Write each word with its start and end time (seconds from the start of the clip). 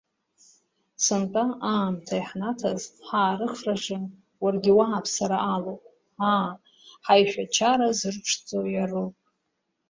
Сынтәа 1.03 1.43
Аамҭа 1.71 2.15
иаҳнаҭаз 2.17 2.81
ҳаарыхраҿы 3.07 3.97
уаргьы 4.43 4.71
уааԥсара 4.77 5.39
алоуп, 5.53 5.83
аа, 6.33 6.51
ҳаишәа-чара 7.05 7.87
зырԥшӡо 7.97 8.59
иароуп! 8.75 9.15